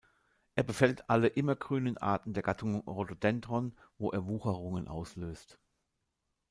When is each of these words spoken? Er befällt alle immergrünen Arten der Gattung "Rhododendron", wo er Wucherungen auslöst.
Er 0.55 0.63
befällt 0.63 1.07
alle 1.11 1.27
immergrünen 1.27 1.99
Arten 1.99 2.33
der 2.33 2.41
Gattung 2.41 2.79
"Rhododendron", 2.89 3.77
wo 3.99 4.09
er 4.09 4.25
Wucherungen 4.25 4.87
auslöst. 4.87 5.59